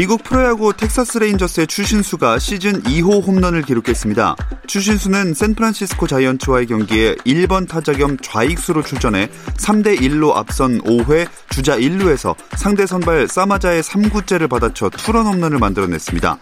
[0.00, 4.34] 미국 프로야구 텍사스 레인저스의 추신수가 시즌 2호 홈런을 기록했습니다.
[4.66, 9.28] 추신수는 샌프란시스코 자이언츠와의 경기에 1번 타자 겸 좌익수로 출전해
[9.58, 16.38] 3대 1로 앞선 5회 주자 1루에서 상대 선발 사마자의 3구째를 받아쳐 투런 홈런을 만들어냈습니다.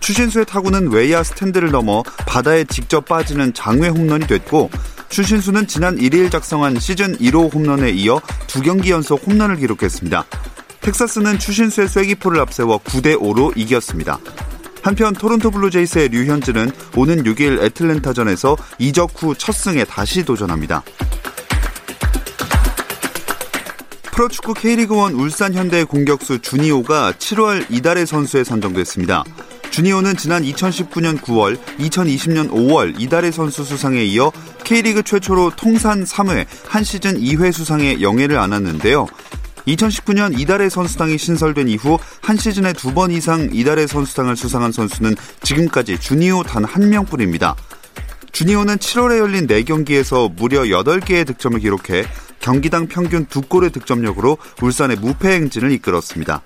[0.00, 4.68] 추신수의 타구는 외야 스탠드를 넘어 바다에 직접 빠지는 장외 홈런이 됐고
[5.10, 10.24] 추신수는 지난 1일 작성한 시즌 1호 홈런에 이어 두 경기 연속 홈런을 기록했습니다.
[10.86, 14.20] 텍사스는 추신수의 쐐기포를 앞세워 9대 5로 이겼습니다.
[14.82, 20.84] 한편 토론토 블루제이스의 류현진은 오는 6일 애틀랜타전에서 이적 후 첫 승에 다시 도전합니다.
[24.12, 29.24] 프로축구 K리그1 울산 현대 공격수 주니오가 7월 이달의 선수에 선정됐습니다.
[29.70, 34.30] 주니오는 지난 2019년 9월, 2020년 5월 이달의 선수 수상에 이어
[34.62, 39.08] K리그 최초로 통산 3회, 한 시즌 2회 수상의 영예를 안았는데요.
[39.66, 45.98] 2019년 이달의 선수상이 신설된 이후 한 시즌에 두 번 이상 이달의 선수상을 수상한 선수는 지금까지
[46.00, 47.54] 주니오 단 한 명뿐입니다.
[48.32, 52.04] 주니오는 7월에 열린 4경기에서 무려 8개의 득점을 기록해
[52.40, 56.42] 경기당 평균 2골의 득점력으로 울산의 무패 행진을 이끌었습니다.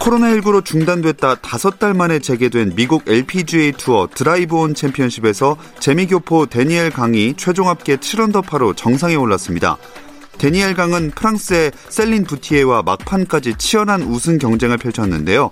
[0.00, 7.68] 코로나19로 중단됐다 5달 만에 재개된 미국 LPGA 투어 드라이브 온 챔피언십에서 재미교포 대니엘 강이 최종
[7.68, 9.76] 합계 7언더파로 정상에 올랐습니다.
[10.40, 15.50] 대니엘 강은 프랑스의 셀린 부티에와 막판까지 치열한 우승 경쟁을 펼쳤는데요.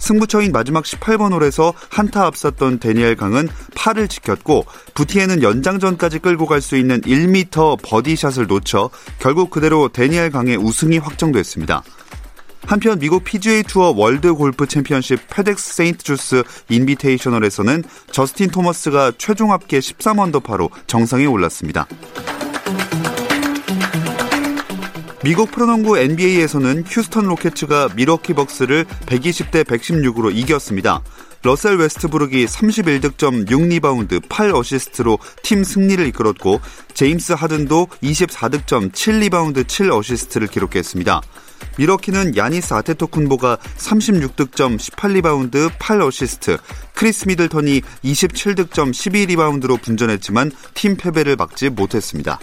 [0.00, 6.76] 승부처인 마지막 18번 홀에서 한타 앞섰던 대니엘 강은 파를 지켰고 부티에는 연장전까지 끌고 갈 수
[6.76, 11.84] 있는 1m 버디샷을 놓쳐 결국 그대로 대니엘 강의 우승이 확정됐습니다.
[12.66, 19.78] 한편 미국 PGA 투어 월드 골프 챔피언십 페덱스 세인트 주드 인비테이셔널에서는 저스틴 토머스가 최종 합계
[19.78, 21.86] 13언더파로 정상에 올랐습니다.
[25.26, 31.02] 미국 프로농구 NBA에서는 휴스턴 로켓츠가 밀워키 벅스를 120대 116으로 이겼습니다.
[31.42, 36.60] 러셀 웨스트브룩이 31득점 6리바운드 8어시스트로 팀 승리를 이끌었고
[36.94, 41.20] 제임스 하든도 24득점 7리바운드 7어시스트를 기록했습니다.
[41.76, 46.60] 밀워키는 야니스 아테토쿤보가 36득점 18리바운드 8어시스트,
[46.94, 52.38] 크리스 미들턴이 27득점 12리바운드로 분전했지만 팀 패배를 막지 못했습니다.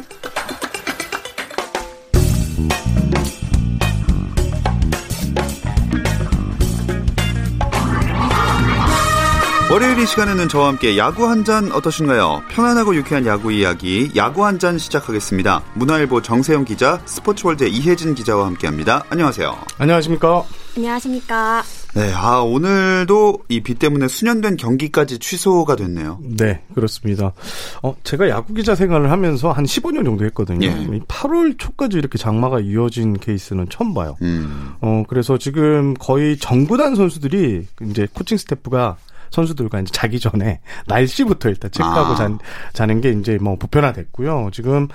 [9.73, 12.43] 월요일 이 시간에는 저와 함께 야구 한 잔 어떠신가요?
[12.49, 15.63] 편안하고 유쾌한 야구 이야기 야구 한 잔 시작하겠습니다.
[15.73, 19.03] 문화일보 정세영 기자, 스포츠월드 이혜진 기자와 함께합니다.
[19.09, 19.57] 안녕하세요.
[19.79, 20.43] 안녕하십니까?
[20.77, 21.63] 안녕하십니까?
[21.95, 26.19] 네, 아 오늘도 이 비 때문에 순연된 경기까지 취소가 됐네요.
[26.21, 27.33] 네, 그렇습니다.
[27.81, 30.67] 어, 제가 야구 기자 생활을 하면서 한 15년 정도 했거든요.
[30.67, 30.99] 예.
[31.07, 34.17] 8월 초까지 이렇게 장마가 이어진 케이스는 처음 봐요.
[34.21, 38.97] 음, 어, 그래서 지금 거의 전 구단 선수들이 이제 코칭 스태프가
[39.33, 42.15] 선수들과 이제 자기 전에 날씨부터 일단 체크하고 아.
[42.15, 42.29] 자,
[42.71, 44.49] 자는 게 이제 뭐 보편화됐고요.
[44.53, 44.87] 지금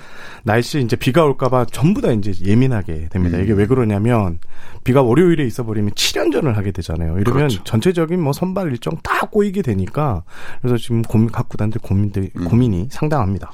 [0.43, 3.37] 날씨 이제 비가 올까봐 전부 다 이제 예민하게 됩니다.
[3.37, 3.43] 음.
[3.43, 4.39] 이게 왜 그러냐면
[4.83, 7.19] 비가 월요일에 있어버리면 7연전을 하게 되잖아요.
[7.19, 7.63] 이러면 그렇죠.
[7.65, 10.23] 전체적인 뭐 선발 일정 다 꼬이게 되니까
[10.61, 12.45] 그래서 지금 고민 각 구단들 고민들 음.
[12.45, 13.51] 고민이 상당합니다.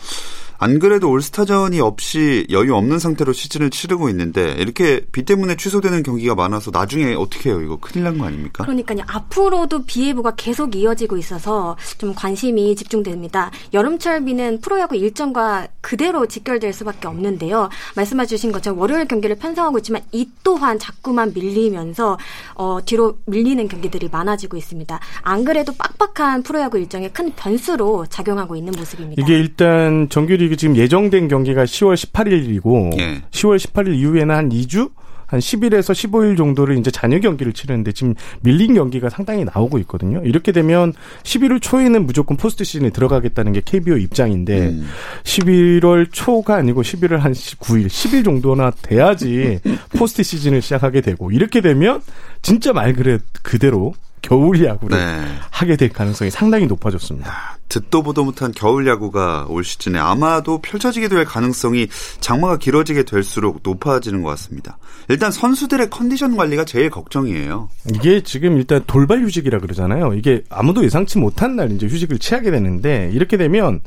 [0.58, 6.36] 안 그래도 올스타전이 없이 여유 없는 상태로 시즌을 치르고 있는데 이렇게 비 때문에 취소되는 경기가
[6.36, 7.62] 많아서 나중에 어떻게 해요?
[7.62, 8.64] 이거 큰일 난 거 아닙니까?
[8.64, 9.00] 그러니까요.
[9.08, 13.52] 앞으로도 비 예보가 계속 이어지고 있어서 좀 관심이 집중됩니다.
[13.74, 17.70] 여름철 비는 프로야구 일정과 그대로 직결될 수밖에 없는데요.
[17.96, 22.18] 말씀해 주신 것처럼 월요일 경기를 편성하고 있지만 이 또한 자꾸만 밀리면서
[22.56, 25.00] 어, 뒤로 밀리는 경기들이 많아지고 있습니다.
[25.22, 29.22] 안 그래도 빡빡한 프로야구 일정에 큰 변수로 작용하고 있는 모습입니다.
[29.22, 33.22] 이게 일단 정규리 그 지금 예정된 경기가 10월 18일이고 예.
[33.32, 34.92] 10월 18일 이후에는 한 2주
[35.28, 40.22] 한 10일에서 15일 정도를 이제 잔여 경기를 치르는데 지금 밀린 경기가 상당히 나오고 있거든요.
[40.24, 40.94] 이렇게 되면
[41.24, 44.88] 11월 초에는 무조건 포스트 시즌에 들어가겠다는 게 KBO 입장인데 음.
[45.24, 49.60] 11월 초가 아니고 11월 한 9일, 10일 정도나 돼야지
[49.98, 52.02] 포스트 시즌을 시작하게 되고 이렇게 되면
[52.42, 52.94] 진짜 말
[53.42, 53.94] 그대로
[54.26, 55.24] 겨울 야구를 네.
[55.52, 57.60] 하게 될 가능성이 상당히 높아졌습니다.
[57.70, 61.88] 듣도 보도 못한 겨울 야구가 올 시즌에 아마도 펼쳐지게 될 가능성이
[62.22, 64.80] 장마가 길어지게 될수록 높아지는 것 같습니다.
[65.10, 67.70] 일단 선수들의 컨디션 관리가 제일 걱정이에요.
[67.94, 70.14] 이게 지금 일단 돌발 휴직이라 그러잖아요.
[70.14, 73.82] 이게 아무도 예상치 못한 날 이제 휴직을 취하게 되는데 이렇게 되면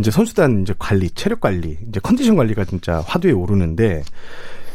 [0.00, 4.02] 이제 선수단 이제 관리, 체력 관리, 이제 컨디션 관리가 진짜 화두에 오르는데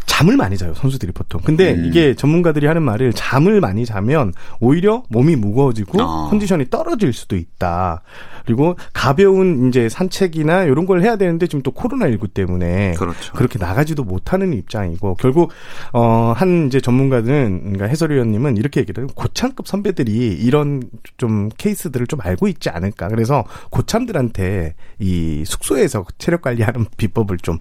[0.10, 1.40] 잠을 많이 자요 선수들이 보통.
[1.46, 1.86] 근데 음.
[1.86, 6.30] 이게 전문가들이 하는 말을 잠을 많이 자면 오히려 몸이 무거워지고 어.
[6.32, 8.02] 컨디션이 떨어질 수도 있다.
[8.44, 13.34] 그리고 가벼운 이제 산책이나 이런 걸 해야 되는데 지금 또 코로나 19 때문에 그렇죠.
[13.34, 15.52] 그렇게 나가지도 못하는 입장이고 결국
[15.94, 19.12] 어한 이제 전문가는 그러니까 해설위원님은 이렇게 얘기를 해요.
[19.14, 20.12] 고참급 선배들이
[20.42, 20.82] 이런
[21.18, 23.10] 좀 케이스들을 좀 알고 있지 않을까.
[23.10, 27.60] 그래서 고참들한테 이 숙소에서 체력 관리하는 비법을 좀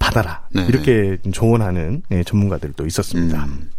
[0.00, 0.42] 받아라.
[0.50, 0.66] 네.
[0.68, 3.44] 이렇게 조언하는 네, 전문가들도 있었습니다.
[3.44, 3.70] 음.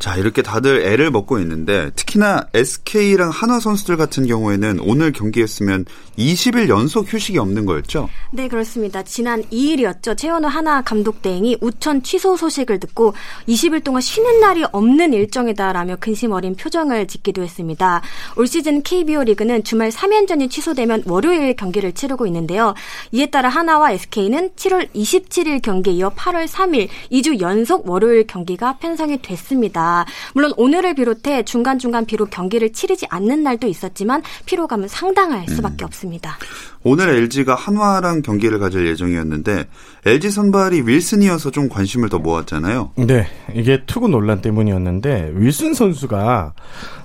[0.00, 5.84] 자, 이렇게 다들 애를 먹고 있는데 특히나 SK랑 한화 선수들 같은 경우에는 오늘 경기했으면
[6.18, 8.08] 20일 연속 휴식이 없는 거였죠?
[8.30, 9.02] 네, 그렇습니다.
[9.02, 10.16] 지난 2일이었죠.
[10.16, 13.14] 최현우 한화 감독 대행이 우천 취소 소식을 듣고
[13.48, 18.02] 20일 동안 쉬는 날이 없는 일정이다라며 근심 어린 표정을 짓기도 했습니다.
[18.36, 22.74] 올 시즌 KBO 리그는 주말 3연전이 취소되면 월요일 경기를 치르고 있는데요.
[23.12, 29.20] 이에 따라 한화와 SK는 7월 27일 경기에 이어 8월 3일 2주 연속 월요일 경기가 편성이
[29.22, 30.04] 됐습니다.
[30.34, 35.86] 물론 오늘을 비롯해 중간중간 비록 경기를 치르지 않는 날도 있었지만 피로감은 상당할 수밖에 음.
[35.86, 36.01] 없습니다.
[36.02, 36.38] 있습니다.
[36.84, 39.66] 오늘 LG가 한화랑 경기를 가질 예정이었는데
[40.04, 42.92] LG 선발이 윌슨이어서 좀 관심을 더 모았잖아요.
[42.96, 46.54] 네, 이게 투구 논란 때문이었는데 윌슨 선수가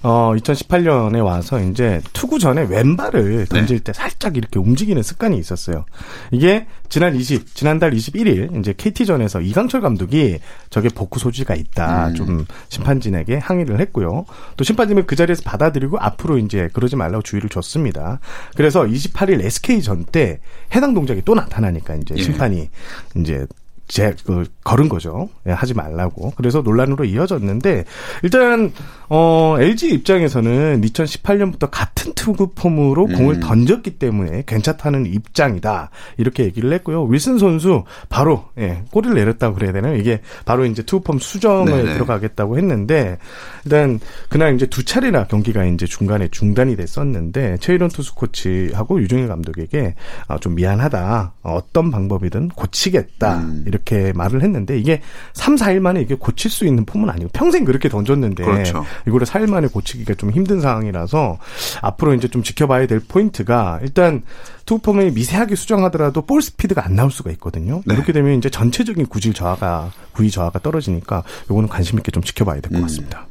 [0.03, 3.83] 어 2018년에 와서 이제 투구 전에 왼발을 던질 네.
[3.83, 5.85] 때 살짝 이렇게 움직이는 습관이 있었어요.
[6.31, 10.39] 이게 지난 20 지난달 21일 이제 KT전에서 이강철 감독이
[10.69, 12.07] 저게 복구 소지가 있다.
[12.07, 12.15] 음.
[12.15, 14.25] 좀 심판진에게 항의를 했고요.
[14.55, 18.19] 또 심판진은 그 자리에서 받아들이고 앞으로 이제 그러지 말라고 주의를 줬습니다.
[18.55, 20.39] 그래서 28일 SK 전 때
[20.73, 22.21] 해당 동작이 또 나타나니까 이제 예.
[22.23, 22.69] 심판이
[23.17, 23.45] 이제
[23.87, 25.29] 제, 그, 걸은 거죠.
[25.47, 26.33] 예, 하지 말라고.
[26.35, 27.85] 그래서 논란으로 이어졌는데,
[28.21, 28.73] 일단,
[29.07, 33.13] 어, LG 입장에서는 2018년부터 같은 투구 폼으로 음.
[33.13, 35.89] 공을 던졌기 때문에 괜찮다는 입장이다.
[36.17, 37.05] 이렇게 얘기를 했고요.
[37.05, 39.95] 윌슨 선수 바로, 예, 꼬리를 내렸다고 그래야 되나요?
[39.95, 41.93] 이게 바로 이제 투구 폼 수정을 네네.
[41.93, 43.19] 들어가겠다고 했는데,
[43.63, 49.95] 일단, 그날 이제 두 차례나 경기가 이제 중간에 중단이 됐었는데, 최일원 투수 코치하고 유종일 감독에게
[50.27, 51.35] 아, 좀 미안하다.
[51.43, 53.37] 어떤 방법이든 고치겠다.
[53.37, 53.63] 음.
[53.65, 55.01] 이렇게 말을 했는데 이게
[55.33, 58.85] 3, 4일 만에 이게 고칠 수 있는 폼은 아니고 평생 그렇게 던졌는데 그렇죠.
[59.07, 61.37] 이거를 4일 만에 고치기가 좀 힘든 상황이라서
[61.81, 64.23] 앞으로 이제 좀 지켜봐야 될 포인트가 일단
[64.65, 67.81] 투폼이 미세하게 수정하더라도 볼 스피드가 안 나올 수가 있거든요.
[67.85, 67.95] 네.
[67.95, 72.79] 이렇게 되면 이제 전체적인 구질 저하가 구위 저하가 떨어지니까 요거는 관심 있게 좀 지켜봐야 될것
[72.79, 72.81] 음.
[72.81, 73.27] 같습니다.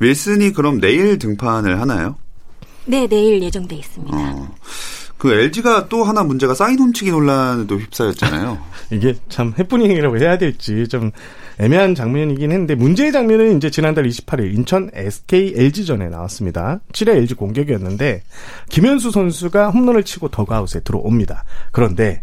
[0.00, 2.16] 윌슨이 그럼 내일 등판을 하나요?
[2.86, 4.16] 네, 내일 예정돼 있습니다.
[4.16, 4.48] 어.
[5.20, 8.56] 그 LG가 또 하나 문제가 사인 훔치기 논란에도 휩싸였잖아요.
[8.90, 11.10] 이게 참 해프닝이라고 해야 될지 좀
[11.58, 16.80] 애매한 장면이긴 했는데 문제의 장면은 이제 지난달 28일 인천 SK LG전에 나왔습니다.
[16.94, 18.22] 7회 LG 공격이었는데
[18.70, 21.44] 김현수 선수가 홈런을 치고 더그아웃에 들어옵니다.
[21.70, 22.22] 그런데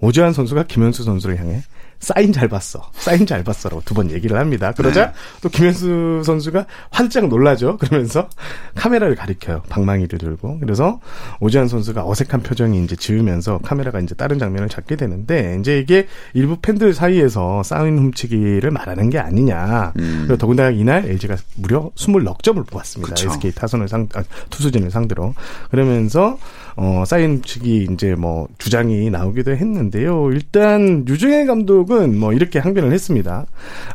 [0.00, 1.60] 오재환 선수가 김현수 선수를 향해
[2.00, 2.90] 사인 잘 봤어.
[2.94, 4.72] 사인 잘 봤어라고 두 번 얘기를 합니다.
[4.72, 5.12] 그러자 네.
[5.42, 7.76] 또 김현수 선수가 활짝 놀라죠.
[7.76, 8.28] 그러면서
[8.74, 9.62] 카메라를 가리켜요.
[9.68, 10.58] 방망이를 들고.
[10.60, 10.98] 그래서
[11.40, 16.56] 오지환 선수가 어색한 표정이 이제 지으면서 카메라가 이제 다른 장면을 잡게 되는데 이제 이게 일부
[16.62, 19.92] 팬들 사이에서 사인 훔치기를 말하는 게 아니냐.
[19.98, 20.20] 음.
[20.26, 23.10] 그리고 더군다나 이날 LG가 무려 20넉 점을 뽑았습니다.
[23.14, 23.28] 그쵸.
[23.30, 25.34] SK 타선을 상 아, 투수진을 상대로.
[25.70, 26.38] 그러면서
[26.76, 30.30] 어 사인 훔치기 이제 뭐 주장이 나오기도 했는데요.
[30.32, 33.46] 일단 유중현 감독 쪽은 뭐 이렇게 항변을 했습니다.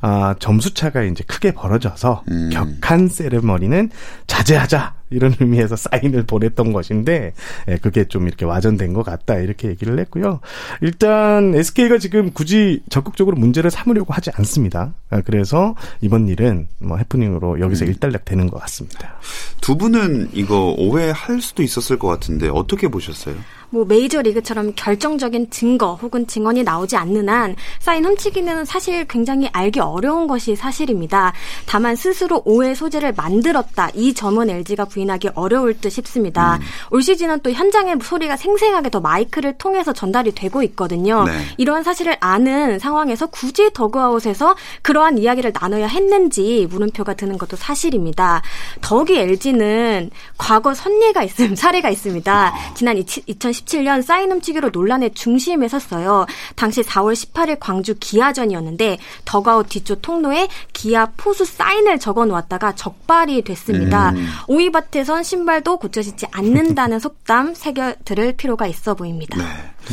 [0.01, 2.49] 아, 점수 차가 이제 크게 벌어져서 음.
[2.51, 3.89] 격한 세레머니는
[4.27, 4.93] 자제하자.
[5.11, 7.33] 이런 의미에서 사인을 보냈던 것인데
[7.67, 10.39] 예, 그게 좀 이렇게 와전된 것 같다 이렇게 얘기를 했고요.
[10.81, 14.93] 일단 SK가 지금 굳이 적극적으로 문제를 삼으려고 하지 않습니다.
[15.11, 17.89] 아, 그래서 이번 일은 뭐 해프닝으로 여기서 음.
[17.89, 19.19] 일단락 되는 것 같습니다.
[19.61, 23.35] 두 분은 이거 오해할 수도 있었을 것 같은데 어떻게 보셨어요?
[23.75, 30.27] 뭐 메이저리그처럼 결정적인 증거 혹은 증언이 나오지 않는 한 사인 훔치기는 사실 굉장히 알기 어려운
[30.27, 31.33] 것이 사실입니다.
[31.65, 36.55] 다만 스스로 오해 소재를 만들었다 이 점은 LG가 부인하기 어려울 듯 싶습니다.
[36.55, 36.61] 음.
[36.91, 41.25] 올 시즌은 또 현장의 소리가 생생하게 더 마이크를 통해서 전달이 되고 있거든요.
[41.25, 41.33] 네.
[41.57, 48.41] 이러한 사실을 아는 상황에서 굳이 더그아웃에서 그러한 이야기를 나눠야 했는지 물음표가 드는 것도 사실입니다.
[48.79, 52.53] 더욱이 LG는 과거 선례가 있음 사례가 있습니다.
[52.75, 56.25] 지난 2010 2017년 사인 훔치기로 논란의 중심에 섰어요.
[56.55, 64.11] 당시 4월 18일 광주 기아전이었는데 더가웃 뒤쪽 통로에 기아 포수 사인을 적어 놓았다가 적발이 됐습니다.
[64.11, 64.27] 음.
[64.47, 69.37] 오이밭에선 신발도 고쳐 신지 않는다는 속담 새겨 들을 필요가 있어 보입니다.
[69.37, 69.43] 네.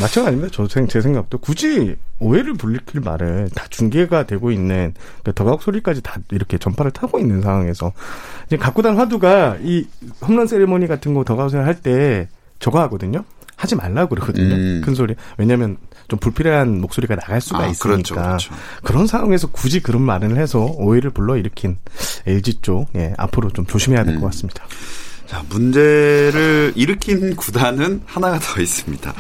[0.00, 0.50] 마찬가지입니다.
[0.52, 6.16] 저 제 생각도 굳이 오해를 불리킬 말을 다 중계가 되고 있는 그러니까 더가웃 소리까지 다
[6.30, 7.92] 이렇게 전파를 타고 있는 상황에서
[8.46, 9.86] 이제 갖고 단 화두가 이
[10.26, 13.24] 홈런 세리머니 같은 거 더가웃을 할 때 저거 하거든요.
[13.62, 14.54] 하지 말라고 그러거든요.
[14.56, 14.82] 음.
[14.84, 15.14] 큰 소리.
[15.38, 15.76] 왜냐하면
[16.08, 18.54] 좀 불필요한 목소리가 나갈 수가 아, 있으니까 그렇죠, 그렇죠.
[18.82, 21.78] 그런 상황에서 굳이 그런 말을 해서 오해를 불러 일으킨
[22.26, 24.26] LG 쪽 예, 앞으로 좀 조심해야 될것 음.
[24.26, 24.64] 같습니다.
[25.26, 29.14] 자 문제를 일으킨 구단은 하나가 더 있습니다.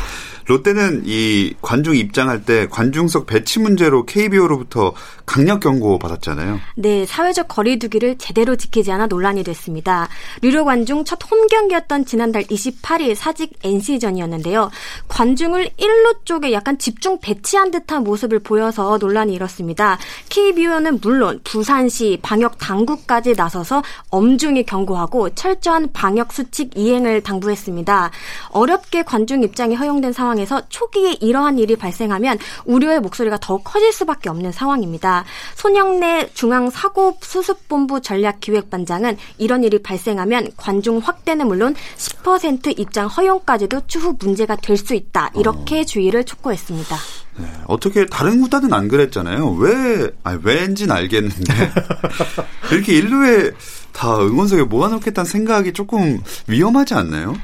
[0.46, 4.92] 롯데는 이 관중 입장할 때 관중석 배치 문제로 KBO로부터
[5.26, 6.60] 강력 경고 받았잖아요.
[6.76, 10.08] 네, 사회적 거리두기를 제대로 지키지 않아 논란이 됐습니다.
[10.42, 14.70] 유료 관중 첫 홈 경기였던 지난달 28일 사직 NC전이었는데요.
[15.08, 19.98] 관중을 1루 쪽에 약간 집중 배치한 듯한 모습을 보여서 논란이 일었습니다.
[20.28, 28.10] KBO는 물론 부산시 방역 당국까지 나서서 엄중히 경고하고 철저한 방역 수칙 이행을 당부했습니다.
[28.50, 34.28] 어렵게 관중 입장이 허용된 상황 에서 초기에 이러한 일이 발생하면 우려의 목소리가 더욱 커질 수밖에
[34.28, 35.24] 없는 상황입니다.
[35.54, 44.82] 손영래 중앙사고수습본부 전략기획반장은 이런 일이 발생하면 관중 확대는 물론 10% 입장 허용까지도 추후 문제가 될
[44.82, 45.30] 수 있다.
[45.36, 45.84] 이렇게 어.
[45.84, 46.96] 주의를 촉구했습니다.
[47.38, 49.52] 네, 어떻게 다른 구단은 안 그랬잖아요.
[49.52, 51.72] 왜, 아니, 왜인지는 알겠는데
[52.72, 53.52] 이렇게 일루에
[53.92, 57.34] 다 응원석에 모아놓겠다는 생각이 조금 위험하지 않나요?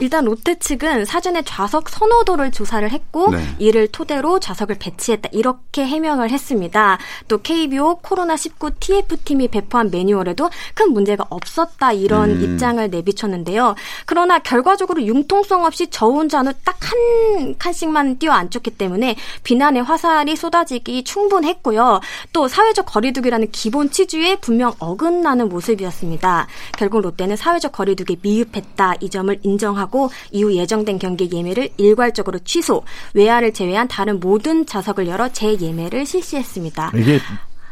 [0.00, 0.02] 음.
[0.02, 3.42] 일단 롯데 측은 사전에 좌석 선호도를 조사를 했고 네.
[3.58, 6.98] 이를 토대로 좌석을 배치했다 이렇게 해명을 했습니다.
[7.28, 12.42] 또 KBO 코로나19 TF팀이 배포한 매뉴얼에도 큰 문제가 없었다 이런 음.
[12.42, 13.74] 입장을 내비쳤는데요.
[14.06, 22.00] 그러나 결과적으로 융통성 없이 저 혼자 딱한 칸씩만 뛰어 앉혔기 때문에 비난의 화살이 쏟아지기 충분했고요.
[22.32, 26.46] 또 사회적 거리두기라는 기본 취지에 분명 어긋나는 모습이었습니다.
[26.78, 32.84] 결국 롯데는 사회적 거리두기 미흡했다 이 점을 인정하고 하고 이후 예정된 경기 예매를 일괄적으로 취소,
[33.14, 36.92] 외야를 제외한 다른 모든 좌석을 열어 재예매를 실시했습니다.
[36.94, 37.18] 이게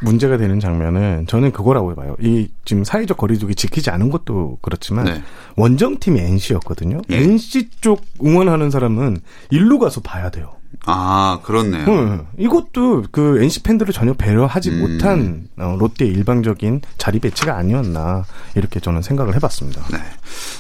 [0.01, 2.17] 문제가 되는 장면은 저는 그거라고 봐요.
[2.21, 5.23] 이 지금 사회적 거리두기 지키지 않은 것도 그렇지만 네.
[5.57, 7.03] 원정팀이 NC였거든요.
[7.11, 7.17] 예.
[7.17, 9.19] NC 쪽 응원하는 사람은
[9.51, 10.58] 일로 가서 봐야 돼요.
[10.87, 11.87] 아, 그렇네요.
[11.89, 12.27] 응.
[12.39, 14.81] 이것도 그 NC 팬들을 전혀 배려하지 음.
[14.81, 19.83] 못한 어, 롯데의 일방적인 자리 배치가 아니었나 이렇게 저는 생각을 해봤습니다.
[19.91, 19.99] 네.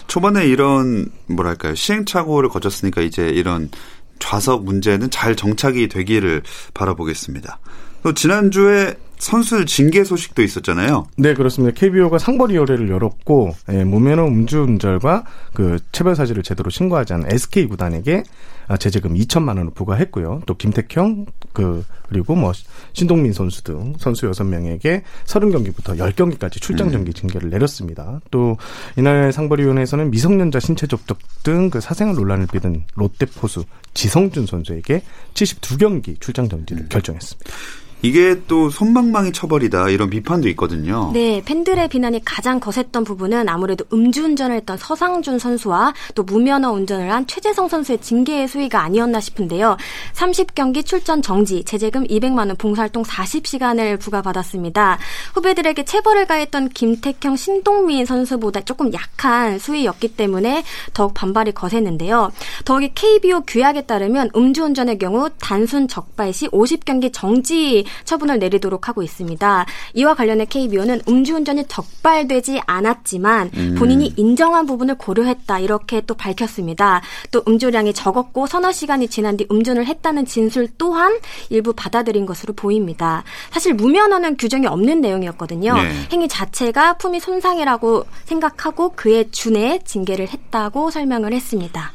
[0.06, 3.70] 초반에 이런 뭐랄까요 시행착오를 거쳤으니까 이제 이런
[4.18, 6.42] 좌석 문제는 잘 정착이 되기를
[6.74, 7.58] 바라보겠습니다.
[8.02, 11.06] 또 지난주에 선수들 징계 소식도 있었잖아요.
[11.16, 11.78] 네, 그렇습니다.
[11.78, 18.22] KBO가 상벌 위원회를 열었고 예, 무면허 음주운전과 그 체벌 사실을 제대로 신고하지 않은 SK 구단에게
[18.68, 20.42] 아, 제재금 2천만 원을 부과했고요.
[20.44, 22.52] 또 김택형 그 그리고 뭐
[22.92, 28.20] 신동민 선수 등 선수 6명에게 30경기부터 10경기까지 출장 정기 징계를 내렸습니다.
[28.30, 28.58] 또
[28.96, 35.02] 이날 상벌 위원회에서는 미성년자 신체 접촉 등 그 사생활 논란을 빚은 롯데 포수 지성준 선수에게
[35.34, 36.88] 72경기 출장 정지를 음.
[36.88, 37.50] 결정했습니다.
[38.02, 41.10] 이게 또 손방망이 처벌이다 이런 비판도 있거든요.
[41.12, 47.26] 네, 팬들의 비난이 가장 거셌던 부분은 아무래도 음주운전을 했던 서상준 선수와 또 무면허 운전을 한
[47.26, 49.76] 최재성 선수의 징계의 수위가 아니었나 싶은데요.
[50.14, 54.98] 30경기 출전 정지, 제재금 200만 원, 봉사활동 40시간을 부과받았습니다.
[55.34, 60.62] 후배들에게 체벌을 가했던 김택형, 신동민 선수보다 조금 약한 수위였기 때문에
[60.94, 62.30] 더욱 반발이 거셌는데요.
[62.64, 69.66] 더욱이 KBO 규약에 따르면 음주운전의 경우 단순 적발 시 50경기 정지 처분을 내리도록 하고 있습니다.
[69.95, 73.75] 이와 관련해 KBO는 음주운전이 적발되지 않았지만 음.
[73.78, 77.02] 본인이 인정한 부분을 고려했다 이렇게 또 밝혔습니다.
[77.30, 81.18] 또 음주량이 적었고 서너 시간이 지난 뒤 음주를 했다는 진술 또한
[81.50, 83.25] 일부 받아들인 것으로 보입니다.
[83.50, 85.75] 사실 무면허는 규정이 없는 내용이었거든요.
[85.75, 86.09] 네.
[86.12, 91.92] 행위 자체가 품위 손상이라고 생각하고 그에 준해 징계를 했다고 설명을 했습니다.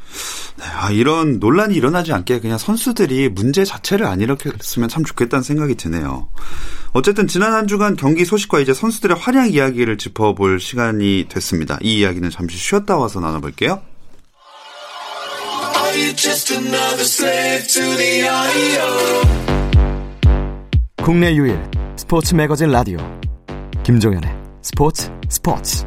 [0.56, 5.74] 네, 아, 이런 논란이 일어나지 않게 그냥 선수들이 문제 자체를 안 일으켰으면 참 좋겠다는 생각이
[5.74, 6.28] 드네요.
[6.92, 11.78] 어쨌든 지난 한 주간 경기 소식과 이제 선수들의 활약 이야기를 짚어볼 시간이 됐습니다.
[11.82, 13.82] 이 이야기는 잠시 쉬었다 와서 나눠볼게요.
[21.02, 21.60] 국내 유일
[21.96, 22.98] 스포츠 매거진 라디오
[23.84, 24.30] 김종현의
[24.62, 25.84] 스포츠 스포츠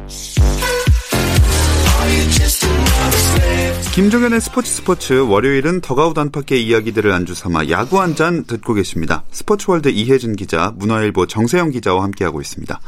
[3.94, 9.24] 김종현의 스포츠 스포츠 월요일은 더그아웃 안팎의 이야기들을 안주 삼아 야구 한 잔 듣고 계십니다.
[9.32, 12.80] 스포츠월드 이혜진 기자, 문화일보 정세영 기자와 함께하고 있습니다.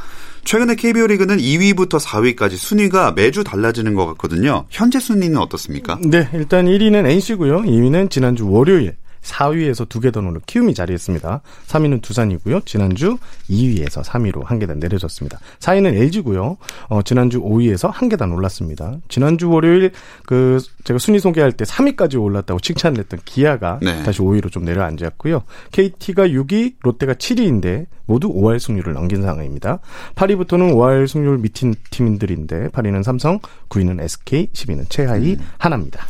[0.45, 4.67] 최근에 KBO 리그는 2위부터 4위까지 순위가 매주 달라지는 것 같거든요.
[4.71, 5.99] 현재 순위는 어떻습니까?
[6.05, 7.63] 네, 일단 1위는 NC고요.
[7.63, 11.43] 2위는 지난주 월요일 4위에서 두 계단 오른 키움이 자리했습니다.
[11.67, 12.61] 3위는 두산이고요.
[12.65, 15.39] 지난주 2위에서 3위로 한 계단 내려졌습니다.
[15.59, 16.57] 4위는 LG고요.
[16.89, 18.97] 어, 지난주 5위에서 한 계단 올랐습니다.
[19.09, 19.93] 지난주 월요일
[20.27, 24.03] 그 제가 순위 소개할 때 3위까지 올랐다고 칭찬을 했던 기아가 네.
[24.03, 25.43] 다시 5위로 좀 내려앉았고요.
[25.73, 29.79] KT가 6위, 롯데가 7위인데 모두 5할 승률을 넘긴 상황입니다.
[30.17, 35.47] 8위부터는 5할 승률 밑인 팀들인데 8위는 삼성, 9위는 SK, 10위는 최하위 음.
[35.59, 36.05] 하나입니다.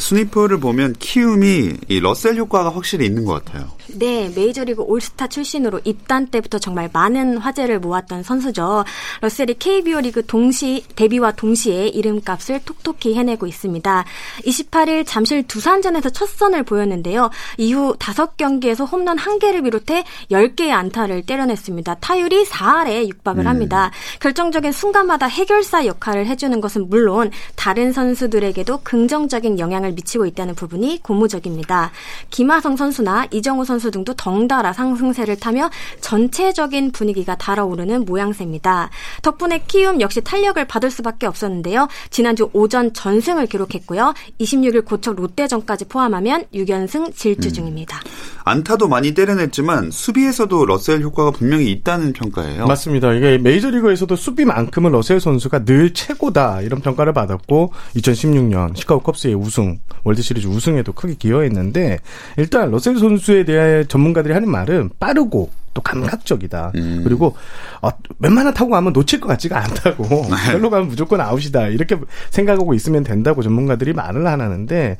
[0.00, 3.68] 순위표를 보면 키움이 이 러셀 효과가 확실히 있는 것 같아요.
[3.88, 8.84] 네, 메이저리그 올스타 출신으로 입단 때부터 정말 많은 화제를 모았던 선수죠.
[9.20, 14.04] 러셀이 KBO 리그 동시 데뷔와 동시에 이름값을 톡톡히 해내고 있습니다.
[14.44, 17.30] 28일 잠실 두산전에서 첫 선을 보였는데요.
[17.58, 21.96] 이후 5경기에서 홈런 1개를 비롯해 10개의 안타를 때려냈습니다.
[21.96, 23.46] 타율이 4할에 육박을 음.
[23.46, 23.90] 합니다.
[24.20, 31.90] 결정적인 순간마다 해결사 역할을 해주는 것은 물론 다른 선수들에게도 긍정적인 영향을 미치고 있다는 부분이 고무적입니다.
[32.30, 35.70] 김하성 선수나 이정우 선수 등도 덩달아 상승세를 타며
[36.00, 38.90] 전체적인 분위기가 달아오르는 모양새입니다.
[39.22, 41.88] 덕분에 키움 역시 탄력을 받을 수밖에 없었는데요.
[42.10, 44.14] 지난주 오전 전승을 기록했고요.
[44.40, 47.52] 26일 고척 롯데전까지 포함하면 6연승 질주 음.
[47.52, 48.00] 중입니다.
[48.44, 52.66] 안타도 많이 때려냈지만 수비에서도 러셀 효과가 분명히 있다는 평가예요.
[52.66, 53.12] 맞습니다.
[53.12, 60.46] 이게 메이저리그에서도 수비만큼은 러셀 선수가 늘 최고다 이런 평가를 받았고 2016년 시카고 컵스의 우승 월드시리즈
[60.46, 61.98] 우승에도 크게 기여했는데
[62.36, 66.72] 일단 러셀 선수에 대한 전문가들이 하는 말은 빠르고 또 감각적이다.
[66.74, 67.00] 음.
[67.04, 67.36] 그리고
[67.80, 70.04] 어, 웬만한 타고 가면 놓칠 것 같지가 않다고.
[70.28, 70.52] 네.
[70.52, 71.68] 별로 가면 무조건 아웃이다.
[71.68, 71.98] 이렇게
[72.30, 74.96] 생각하고 있으면 된다고 전문가들이 말을 하는데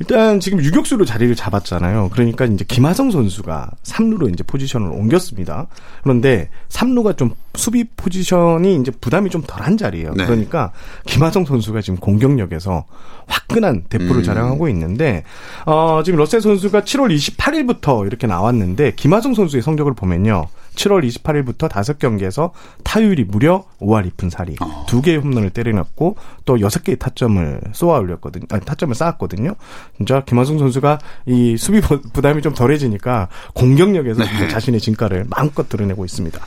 [0.00, 2.10] 일단 지금 유격수로 자리를 잡았잖아요.
[2.12, 5.66] 그러니까 이제 김하성 선수가 3루로 이제 포지션을 옮겼습니다.
[6.02, 10.14] 그런데 3루가 좀 수비 포지션이 이제 부담이 좀 덜한 자리예요.
[10.14, 10.24] 네.
[10.24, 10.72] 그러니까
[11.06, 12.84] 김하성 선수가 지금 공격력에서
[13.26, 14.22] 화끈한 대포를 음.
[14.22, 15.24] 자랑하고 있는데
[15.66, 20.48] 어, 지금 러셀 선수가 7월 28일부터 이렇게 나왔는데 김하성 선수의 성적을 보면 보면요.
[20.74, 22.50] 7월 28일부터 5경기에서
[22.82, 24.60] 타율이 무려 5할 2푼 4리.
[24.60, 24.86] 어.
[24.88, 28.44] 2개의 홈런을 때려놨고 또 6개의 타점을 쏘아 올렸거든요.
[28.50, 29.54] 아니, 타점을 쌓았거든요.
[29.96, 34.48] 진짜 김하성 선수가 이 수비 부담이 좀 덜해지니까 공격력에서 네.
[34.48, 36.40] 자신의 진가를 마음껏 드러내고 있습니다.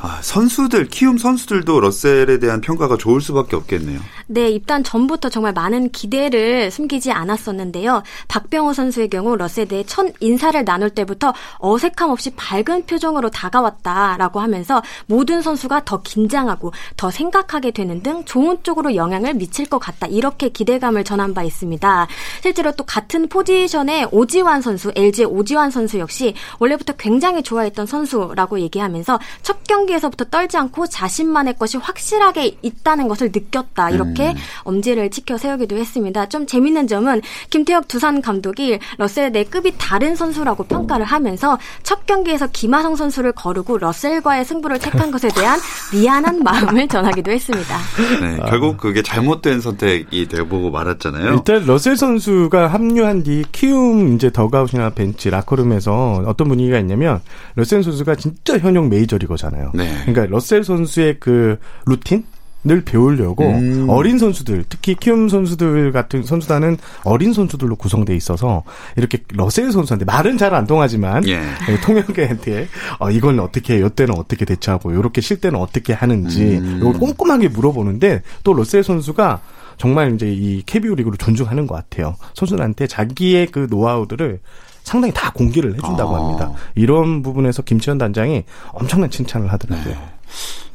[0.00, 4.00] 아, 선수들, 키움 선수들도 러셀에 대한 평가가 좋을 수밖에 없겠네요.
[4.26, 8.02] 네, 입단 전부터 정말 많은 기대를 숨기지 않았었는데요.
[8.28, 14.82] 박병호 선수의 경우 러셀에 대해 첫 인사를 나눌 때부터 어색함 없이 밝은 표정으로 다가왔다라고 하면서
[15.06, 20.06] 모든 선수가 더 긴장하고 더 생각하게 되는 등 좋은 쪽으로 영향을 미칠 것 같다.
[20.06, 22.06] 이렇게 기대감을 전한 바 있습니다.
[22.42, 29.18] 실제로 또 같은 포지션의 오지환 선수, LG의 오지환 선수 역시 원래부터 굉장히 좋아했던 선수라고 얘기하면서
[29.42, 33.90] 첫 경기에서부터 떨지 않고 자신만의 것이 확실하게 있다는 것을 느꼈다.
[33.90, 34.36] 이렇게 음.
[34.64, 36.26] 엄지를 치켜 세우기도 했습니다.
[36.26, 42.48] 좀 재밌는 점은 김태형 두산 감독이 러셀에 네 급이 다른 선수라고 평가를 하면서 첫 경기에서
[42.48, 45.60] 김하성 선수를 거르고 러셀과의 승부를 택한 것에 대한
[45.92, 47.78] 미안한 마음을 전하기도 했습니다.
[48.20, 51.34] 네, 결국 그게 잘못된 선택이 되고 말았잖아요.
[51.34, 57.20] 일단 러셀 선수가 합류한 뒤 키움 이제 더그아웃이나 벤치 라커룸에서 어떤 분위기가 있냐면
[57.54, 59.57] 러셀 선수가 진짜 현역 메이저리거잖아요.
[59.74, 59.90] 네.
[60.06, 62.24] 그러니까 러셀 선수의 그 루틴
[62.64, 63.86] 늘 배우려고 음.
[63.88, 68.64] 어린 선수들 특히 키움 선수들 같은 선수단은 어린 선수들로 구성돼 있어서
[68.96, 71.34] 이렇게 러셀 선수한테 말은 잘 안 통하지만 예.
[71.34, 71.80] 예.
[71.84, 72.66] 통역한테
[72.98, 76.78] 어, 이건 어떻게 해, 이때는 어떻게 대처하고 이렇게 쉴 때는 어떻게 하는지 음.
[76.80, 79.40] 이걸 꼼꼼하게 물어보는데 또 러셀 선수가
[79.76, 82.16] 정말 이제 이 KBO 리그를 존중하는 것 같아요.
[82.34, 84.40] 선수들한테 자기의 그 노하우들을
[84.88, 86.20] 상당히 다 공개를 해준다고 아.
[86.20, 86.52] 합니다.
[86.74, 89.94] 이런 부분에서 김치현 단장이 엄청난 칭찬을 하더라고요.
[89.94, 90.00] 네.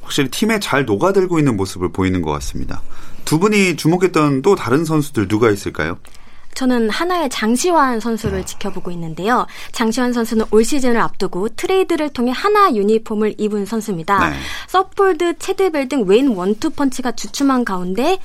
[0.01, 2.81] 확실히 팀에 잘 녹아들고 있는 모습을 보이는 것 같습니다.
[3.25, 5.97] 두 분이 주목했던 또 다른 선수들 누가 있을까요?
[6.53, 8.45] 저는 한화의 장시환 선수를 네.
[8.45, 9.47] 지켜보고 있는데요.
[9.71, 14.29] 장시환 선수는 올 시즌을 앞두고 트레이드를 통해 한화 유니폼을 입은 선수입니다.
[14.29, 14.35] 네.
[14.67, 18.19] 서폴드, 채드벨 등 원 원투 펀치가 주춤한 가운데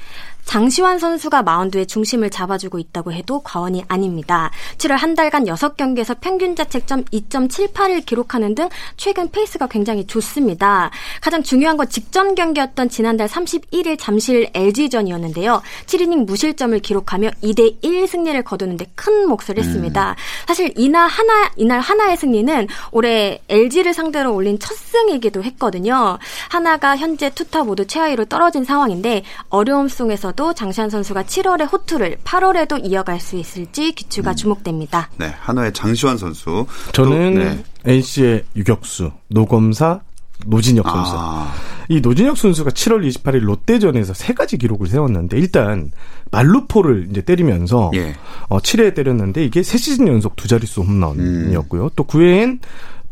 [0.48, 4.50] 장시환 선수가 마운드의 중심을 잡아주고 있다고 해도 과언이 아닙니다.
[4.78, 10.90] 7월 한 달간 6경기에서 평균 자책점 2.78을 기록하는 등 최근 페이스가 굉장히 좋습니다.
[11.20, 15.61] 가장 중요한 건 직전 경기였던 지난달 31일 잠실 LG전이었는데요.
[15.84, 20.12] 7이닝 무실점을 기록하며 2대 1 승리를 거두는데 큰 몫을 했습니다.
[20.12, 20.14] 음.
[20.46, 26.18] 사실 이날 한화 이날 한화의 승리는 올해 LG를 상대로 올린 첫 승이기도 했거든요.
[26.48, 32.81] 한화가 현재 투타 모두 최하위로 떨어진 상황인데 어려움 속에서 또 장시환 선수가 7월에 호투를 8월에도
[32.85, 34.37] 이어갈 수 있을지 귀추가 음.
[34.37, 35.11] 주목됩니다.
[35.16, 36.64] 네, 한화의 장시환 선수.
[36.92, 37.64] 저는 또, 네.
[37.85, 40.01] NC의 유격수, 노검사,
[40.46, 41.12] 노진혁 선수.
[41.16, 41.53] 아.
[41.88, 45.90] 이 노진혁 선수가 7월 28일 롯데전에서 세 가지 기록을 세웠는데 일단
[46.31, 48.14] 말루포를 이제 때리면서 예.
[48.48, 51.83] 어 7회 때렸는데 이게 세 시즌 연속 두 자릿수 홈런이었고요.
[51.83, 51.90] 음.
[51.96, 52.61] 또 9회엔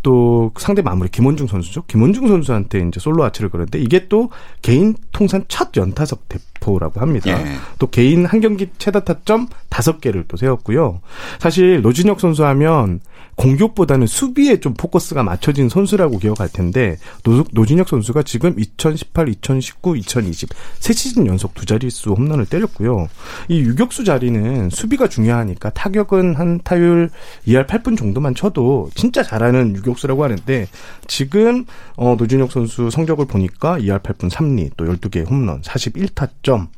[0.07, 1.83] 또 상대 마무리 김원중 선수죠.
[1.89, 4.31] 김원중 선수한테 이제 솔로 아치를 걸었는데 이게 또
[4.63, 7.29] 개인 통산 첫 연타석 대포라고 합니다.
[7.29, 7.57] 예.
[7.81, 11.01] 또 개인 한 경기 최다 타점 다섯 개를 또 세웠고요.
[11.41, 13.01] 사실 노진혁 선수 하면
[13.37, 20.49] 공격보다는 수비에 좀 포커스가 맞춰진 선수라고 기억할 텐데 노, 노진혁 선수가 지금 2018, 2019, 2020
[20.81, 23.09] 세 시즌 연속 두 자릿수 홈런을 때렸고요.
[23.49, 27.11] 이 유격수 자리는 수비가 중요하니까 타격은 한 타율
[27.47, 30.67] 2할 8분 정도만 쳐도 진짜 잘하는 유격수라고 하는데
[31.07, 36.69] 지금 어, 노진혁 선수 성적을 보니까 2할 8분 3리 또 12개 홈런 41타점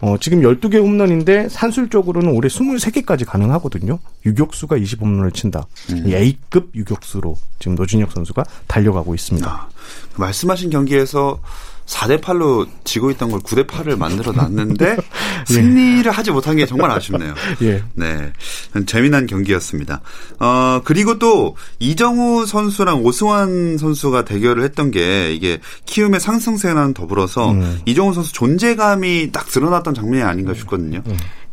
[0.00, 3.98] 어, 지금 12개 홈런인데 산술적으로는 올해 23개까지 가능하거든요.
[4.24, 5.66] 유격수가 20홈런을 친다.
[6.05, 9.48] 이 A급 유격수로 지금 노진혁 선수가 달려가고 있습니다.
[9.48, 9.68] 아,
[10.14, 11.40] 그 말씀하신 경기에서
[11.86, 14.96] 4대 8로 지고 있던 걸 9대 8을 만들어 놨는데
[15.46, 17.34] 승리를 하지 못한 게 정말 아쉽네요.
[17.62, 17.82] 예.
[17.94, 18.32] 네.
[18.86, 20.00] 재미난 경기였습니다.
[20.40, 27.80] 어, 그리고 또 이정우 선수랑 오승환 선수가 대결을 했던 게 이게 키움의 상승세랑 더불어서 음.
[27.86, 31.02] 이정우 선수 존재감이 딱 드러났던 장면이 아닌가 싶거든요.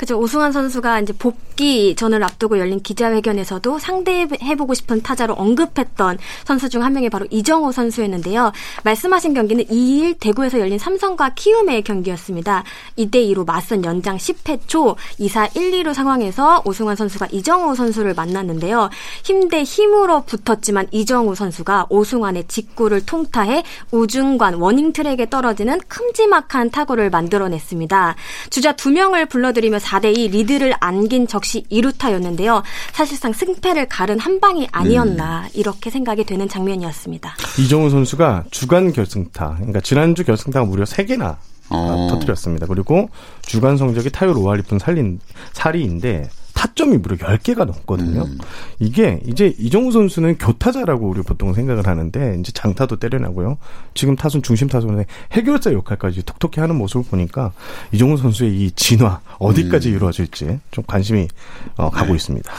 [0.04, 0.20] 그죠.
[0.20, 6.92] 오승환 선수가 이제 복귀 전을 앞두고 열린 기자회견에서도 상대해보고 싶은 타자로 언급했던 선수 중 한
[6.92, 8.52] 명이 바로 이정호 선수였는데요.
[8.84, 12.66] 말씀하신 경기는 2일 대구에서 열린 삼성과 키움의 경기였습니다.
[12.98, 18.90] 2대2로 맞선 연장 10회 초 2사 1, 2루 상황에서 오승환 선수가 이정호 선수를 만났는데요.
[19.24, 27.10] 힘 대 힘으로 붙었지만 이정호 선수가 오승환의 직구를 통타해 우중간 워닝 트랙에 떨어지는 큼지막한 타구를
[27.10, 28.16] 만들어냈습니다.
[28.50, 32.64] 주자 두 명을 불러들이며 4 대2 리드를 안긴 적시 2루타였는데요.
[32.92, 37.36] 사실상 승패를 가른 한 방이 아니었나 이렇게 생각이 되는 장면이었습니다.
[37.60, 41.38] 이정후 선수가 주간 결승타, 그러니까 지난주 결승타가 무려 3개나
[41.70, 42.08] 어.
[42.10, 42.68] 터뜨렸습니다.
[42.68, 43.10] 그리고
[43.42, 45.20] 주간 성적이 타율 5할 2푼
[45.54, 46.28] 4리인데
[46.64, 48.24] 타점이 무려 10개가 넘거든요.
[48.24, 48.38] 음.
[48.80, 53.58] 이게 이제 이정후 선수는 교타자라고 우리 보통 생각을 하는데 이제 장타도 때려내고요.
[53.94, 57.52] 지금 타순 중심 타순에 해결자 역할까지 톡톡히 하는 모습을 보니까
[57.92, 59.96] 이정우 선수의 이 진화 어디까지 음.
[59.96, 61.28] 이루어질지 좀 관심이
[61.76, 62.16] 어, 가고 네.
[62.16, 62.54] 있습니다.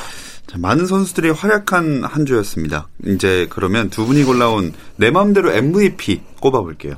[0.48, 2.88] 자, 많은 선수들이 활약한 한 주였습니다.
[3.06, 6.96] 이제 그러면 두 분이 골라온 내 마음대로 MVP 꼽아볼게요.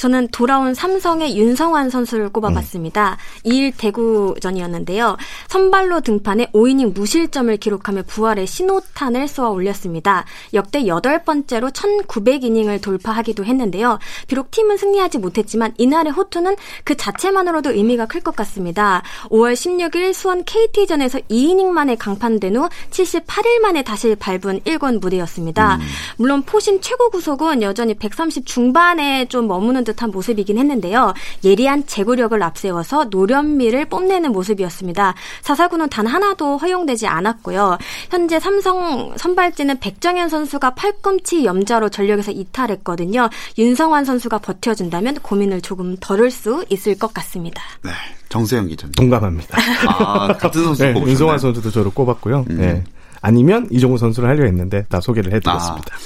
[0.00, 3.18] 저는 돌아온 삼성의 윤성환 선수를 꼽아봤습니다.
[3.44, 5.18] 2일 대구전이었는데요.
[5.48, 10.24] 선발로 등판해 5이닝 무실점을 기록하며 부활의 신호탄을 쏘아 올렸습니다.
[10.54, 13.98] 역대 여덟 번째로 1900이닝을 돌파하기도 했는데요.
[14.26, 19.02] 비록 팀은 승리하지 못했지만 이날의 호투는 그 자체만으로도 의미가 클 것 같습니다.
[19.28, 25.78] 5월 16일 수원 KT전에서 2이닝 만에 강판된 후 78일 만에 다시 밟은 1권 무대였습니다.
[26.16, 31.14] 물론 포심 최고 구속은 여전히 130 중반에 좀 머무는 듯한 모습이긴 했는데요.
[31.44, 35.14] 예리한 제구력을 앞세워서 노련미를 뽐내는 모습이었습니다.
[35.42, 37.78] 사사구는 단 하나도 허용되지 않았고요.
[38.10, 43.28] 현재 삼성 선발진은 백정현 선수가 팔꿈치 염자로 전력에서 이탈했거든요.
[43.58, 47.62] 윤성환 선수가 버텨준다면 고민을 조금 덜을 수 있을 것 같습니다.
[47.82, 47.90] 네.
[48.28, 48.92] 정세영 기자님.
[48.92, 49.58] 동감합니다.
[49.88, 50.94] 아, 같은 선수 네?
[50.94, 52.44] 윤성환 선수도 저를 꼽았고요.
[52.50, 52.56] 음.
[52.58, 52.84] 네.
[53.22, 55.96] 아니면 이정우 선수를 하려 했는데 다 소개를 해드렸습니다.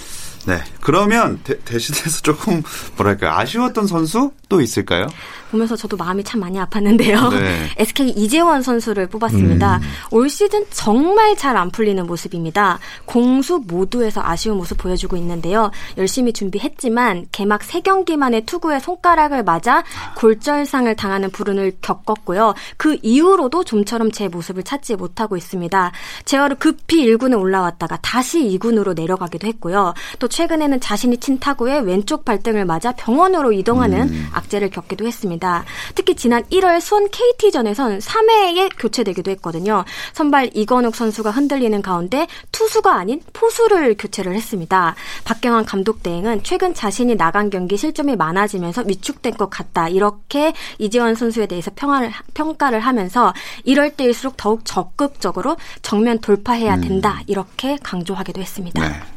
[0.46, 0.62] 네.
[0.80, 2.62] 그러면 대, 대신해서 조금
[2.96, 5.06] 뭐랄까 아쉬웠던 선수 또 있을까요?
[5.50, 7.30] 보면서 저도 마음이 참 많이 아팠는데요.
[7.32, 7.70] 네.
[7.78, 9.76] SK 이재원 선수를 뽑았습니다.
[9.76, 9.82] 음.
[10.10, 12.78] 올 시즌 정말 잘 안 풀리는 모습입니다.
[13.04, 15.70] 공수 모두에서 아쉬운 모습 보여주고 있는데요.
[15.96, 19.84] 열심히 준비했지만 개막 3경기 만에 투구에 손가락을 맞아
[20.16, 22.54] 골절상을 당하는 불운을 겪었고요.
[22.76, 25.92] 그 이후로도 좀처럼 제 모습을 찾지 못하고 있습니다.
[26.24, 29.94] 제어를 급히 1군에 올라왔다가 다시 2군으로 내려가기도 했고요.
[30.18, 35.64] 또 최근에는 자신이 친 타구에 왼쪽 발등을 맞아 병원으로 이동하는 악재를 겪기도 했습니다.
[35.94, 39.84] 특히 지난 1월 수원 KT전에선 3회에 교체되기도 했거든요.
[40.12, 44.96] 선발 이건욱 선수가 흔들리는 가운데 투수가 아닌 포수를 교체를 했습니다.
[45.24, 49.88] 박경환 감독 대행은 최근 자신이 나간 경기 실점이 많아지면서 위축된 것 같다.
[49.88, 57.20] 이렇게 이재원 선수에 대해서 평가를, 평가를 하면서 이럴 때일수록 더욱 적극적으로 정면 돌파해야 된다.
[57.28, 58.88] 이렇게 강조하기도 했습니다.
[58.88, 59.13] 네.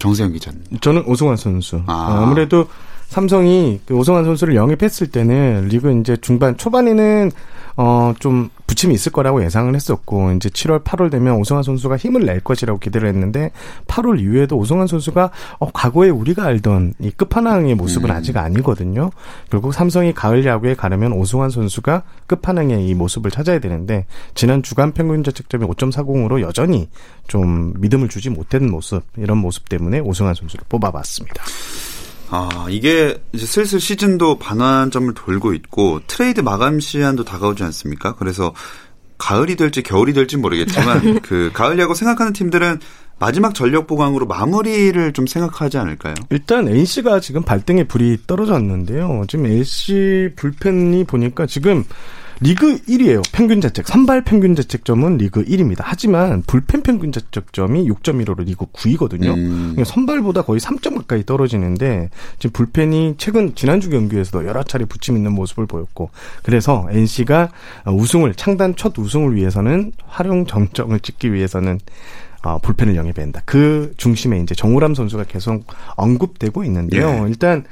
[0.00, 0.60] 정세영 기자님.
[0.80, 1.82] 저는 오승환 선수.
[1.86, 2.22] 아.
[2.22, 2.26] 아.
[2.26, 2.66] 무래도
[3.06, 7.30] 삼성이 그 오승환 선수를 영입했을 때는 리그 이제 중반 초반에는
[7.80, 12.40] 어 좀 부침이 있을 거라고 예상을 했었고 이제 7월 8월 되면 오승환 선수가 힘을 낼
[12.40, 13.50] 것이라고 기대를 했는데
[13.88, 18.14] 8월 이후에도 오승환 선수가 어 과거에 우리가 알던 이 끝판왕의 모습은 음.
[18.14, 19.10] 아직 아니거든요.
[19.50, 25.24] 결국 삼성이 가을 야구에 가려면 오승환 선수가 끝판왕의 이 모습을 찾아야 되는데 지난 주간 평균
[25.24, 26.88] 자책점이 5.40으로 여전히
[27.26, 31.42] 좀 믿음을 주지 못했는 모습 이런 모습 때문에 오승환 선수를 뽑아봤습니다.
[32.30, 38.14] 아, 이게 이제 슬슬 시즌도 반환점을 돌고 있고 트레이드 마감 시한도 다가오지 않습니까?
[38.14, 38.54] 그래서
[39.18, 42.78] 가을이 될지 겨울이 될지 모르겠지만 그 가을 야구 생각하는 팀들은
[43.18, 46.14] 마지막 전력 보강으로 마무리를 좀 생각하지 않을까요?
[46.30, 49.24] 일단 NC가 지금 발등에 불이 떨어졌는데요.
[49.28, 51.84] 지금 NC 불펜이 보니까 지금
[52.42, 53.22] 리그 1위예요.
[53.32, 53.86] 평균 자책.
[53.86, 55.80] 선발 평균 자책점은 리그 1위입니다.
[55.80, 59.34] 하지만 불펜 평균 자책점이 6.15로 리그 9위거든요.
[59.34, 59.72] 음.
[59.72, 65.32] 그러니까 선발보다 거의 3점 가까이 떨어지는데 지금 불펜이 최근 지난주 경기에서도 여러 차례 부침 있는
[65.32, 66.10] 모습을 보였고
[66.42, 67.50] 그래서 NC가
[67.86, 71.78] 우승을 창단 첫 우승을 위해서는 활용 정점을 찍기 위해서는
[72.42, 73.42] 어, 불펜을 영입한다.
[73.44, 75.64] 그 중심에 이제 정우람 선수가 계속
[75.96, 77.24] 언급되고 있는데요.
[77.24, 77.28] 예.
[77.28, 77.64] 일단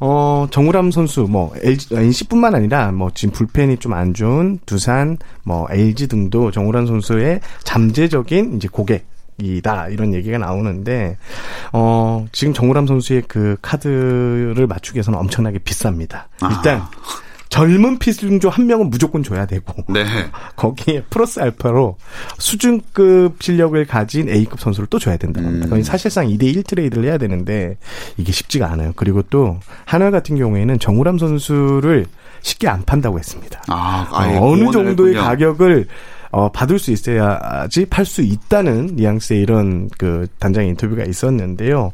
[0.00, 5.66] 어 정우람 선수 뭐 LG, NC뿐만 아니라 뭐 지금 불펜이 좀 안 좋은 두산, 뭐
[5.70, 9.06] LG 등도 정우람 선수의 잠재적인 이제 고객
[9.40, 11.18] 이다 이런 얘기가 나오는데
[11.72, 16.24] 어 지금 정우람 선수의 그 카드를 맞추기 위해서는 엄청나게 비쌉니다.
[16.50, 16.90] 일단 아.
[17.56, 20.04] 젊은 피승조 한 명은 무조건 줘야 되고 네.
[20.56, 21.96] 거기에 플러스 알파로
[22.38, 25.74] 수준급 실력을 가진 A급 선수를 또 줘야 된다고 합니다.
[25.74, 25.82] 음.
[25.82, 27.78] 사실상 2대 1 트레이드를 해야 되는데
[28.18, 28.92] 이게 쉽지가 않아요.
[28.94, 32.06] 그리고 또 하나 같은 경우에는 정우람 선수를
[32.42, 33.62] 쉽게 안 판다고 했습니다.
[33.68, 35.22] 아, 어, 느 정도의 했군요.
[35.22, 35.86] 가격을
[36.30, 41.90] 어, 받을 수 있어야지 팔 수 있다는 뉘앙스의 이런 그 단장 인터뷰가 있었는데요.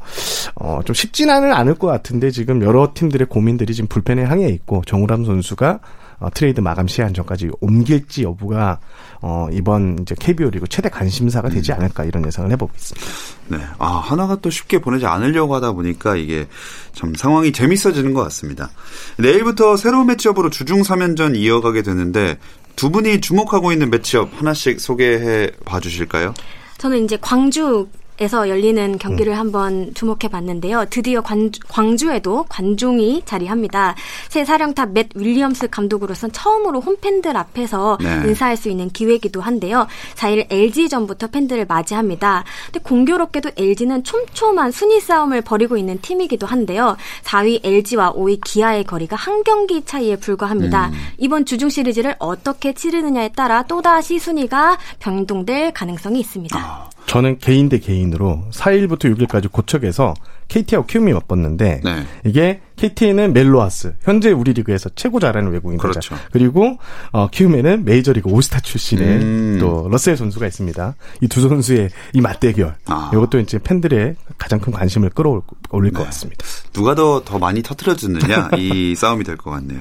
[0.57, 5.25] 어, 좀 쉽지는 않을 것 같은데 지금 여러 팀들의 고민들이 지금 불펜에 향해 있고 정우람
[5.25, 5.81] 선수가
[6.23, 8.79] 어, 트레이드 마감 시한 전까지 옮길지 여부가
[9.21, 11.79] 어, 이번 이제 KBO 리그 최대 관심사가 되지 음.
[11.79, 13.07] 않을까 이런 예상을 해보고 있습니다.
[13.49, 16.47] 네, 아 하나가 또 쉽게 보내지 않으려고 하다 보니까 이게
[16.95, 18.71] 참 상황이 재밌어지는 것 같습니다.
[19.19, 22.39] 내일부터 새로운 매치업으로 주중 3연전 이어가게 되는데
[22.77, 26.35] 두 분이 주목하고 있는 매치업 하나씩 소개해 봐 주실까요?
[26.79, 27.87] 저는 이제 광주
[28.21, 29.39] 에서 열리는 경기를 음.
[29.39, 30.85] 한번 주목해 봤는데요.
[30.91, 33.95] 드디어 광주, 에도 관중이 자리합니다.
[34.29, 38.23] 새 사령탑 맷 윌리엄스 감독으로선 처음으로 홈팬들 앞에서 네.
[38.27, 39.87] 인사할 수 있는 기회이기도 한데요.
[40.15, 42.45] 4일 LG전부터 팬들을 맞이합니다.
[42.67, 46.97] 근데 공교롭게도 LG는 촘촘한 순위 싸움을 벌이고 있는 팀이기도 한데요.
[47.25, 50.89] 4위 LG와 5위 기아의 거리가 한 경기 차이에 불과합니다.
[50.89, 50.93] 음.
[51.17, 56.59] 이번 주중 시리즈를 어떻게 치르느냐에 따라 또다시 순위가 변동될 가능성이 있습니다.
[56.59, 56.92] 아.
[57.13, 60.15] 저는 개인 대 개인으로 4일부터 6일까지 고척에서
[60.49, 62.07] KT하고 키움이 맞붙는데 네.
[62.25, 65.83] 이게 KT는 멜 로하스 현재 우리 리그에서 최고 잘하는 외국인이죠.
[65.83, 66.17] 그렇죠.
[66.33, 66.79] 그리고
[67.13, 69.59] 어, 키움에는 메이저리그 올스타 출신의 음.
[69.61, 70.95] 또 러셀 선수가 있습니다.
[71.21, 73.11] 이 두 선수의 이 맞대결 아.
[73.13, 75.43] 이것도 이제 팬들의 가장 큰 관심을 끌어올릴
[75.85, 75.91] 네.
[75.91, 76.45] 것 같습니다.
[76.73, 79.81] 누가 더 더 많이 터트려 주느냐 이 싸움이 될 것 같네요.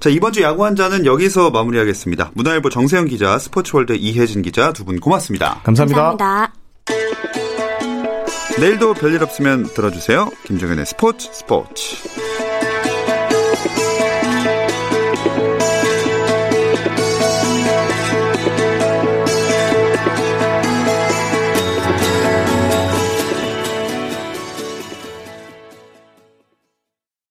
[0.00, 2.32] 자 이번 주 야구 한잔은 여기서 마무리하겠습니다.
[2.34, 5.60] 문화일보 정세영 기자, 스포츠월드 이혜진 기자 두 분 고맙습니다.
[5.62, 6.00] 감사합니다.
[6.16, 6.61] 감사합니다.
[8.60, 10.30] 내일도 별일 없으면 들어주세요.
[10.44, 12.41] 김정현의 스포츠 스포츠.